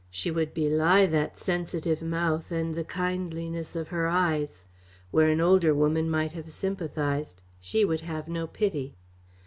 She 0.09 0.31
would 0.31 0.55
belie 0.55 1.05
that 1.05 1.37
sensitive 1.37 2.01
mouth 2.01 2.51
and 2.51 2.73
the 2.73 2.83
kindliness 2.83 3.75
of 3.75 3.89
her 3.89 4.07
eyes. 4.07 4.65
Where 5.11 5.29
an 5.29 5.39
older 5.39 5.75
woman 5.75 6.09
might 6.09 6.33
have 6.33 6.49
sympathised 6.49 7.39
she 7.59 7.85
would 7.85 8.01
have 8.01 8.27
no 8.27 8.47
pity. 8.47 8.95